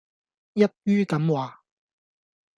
[0.55, 1.63] 一於咁話